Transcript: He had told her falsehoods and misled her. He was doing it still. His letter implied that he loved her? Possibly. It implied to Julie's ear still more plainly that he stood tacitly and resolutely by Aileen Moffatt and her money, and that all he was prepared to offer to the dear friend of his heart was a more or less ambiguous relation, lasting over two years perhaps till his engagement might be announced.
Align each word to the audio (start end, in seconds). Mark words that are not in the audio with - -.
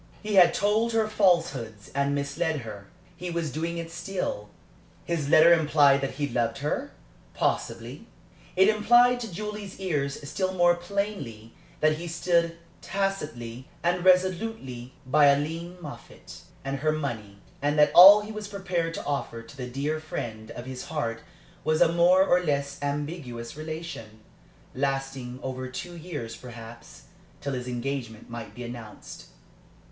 He 0.23 0.33
had 0.33 0.55
told 0.55 0.93
her 0.93 1.07
falsehoods 1.07 1.91
and 1.93 2.15
misled 2.15 2.61
her. 2.61 2.87
He 3.15 3.29
was 3.29 3.51
doing 3.51 3.77
it 3.77 3.91
still. 3.91 4.49
His 5.05 5.29
letter 5.29 5.53
implied 5.53 6.01
that 6.01 6.15
he 6.15 6.27
loved 6.27 6.57
her? 6.57 6.89
Possibly. 7.35 8.07
It 8.55 8.67
implied 8.67 9.19
to 9.19 9.31
Julie's 9.31 9.79
ear 9.79 10.09
still 10.09 10.55
more 10.55 10.73
plainly 10.73 11.53
that 11.81 11.97
he 11.99 12.07
stood 12.07 12.57
tacitly 12.81 13.69
and 13.83 14.03
resolutely 14.03 14.95
by 15.05 15.29
Aileen 15.29 15.77
Moffatt 15.79 16.41
and 16.65 16.77
her 16.79 16.91
money, 16.91 17.37
and 17.61 17.77
that 17.77 17.91
all 17.93 18.21
he 18.21 18.31
was 18.31 18.47
prepared 18.47 18.95
to 18.95 19.05
offer 19.05 19.43
to 19.43 19.55
the 19.55 19.67
dear 19.67 19.99
friend 19.99 20.49
of 20.49 20.65
his 20.65 20.85
heart 20.85 21.21
was 21.63 21.79
a 21.79 21.93
more 21.93 22.25
or 22.25 22.41
less 22.43 22.79
ambiguous 22.81 23.55
relation, 23.55 24.21
lasting 24.73 25.39
over 25.43 25.67
two 25.69 25.95
years 25.95 26.35
perhaps 26.35 27.03
till 27.39 27.53
his 27.53 27.67
engagement 27.67 28.31
might 28.31 28.55
be 28.55 28.63
announced. 28.63 29.25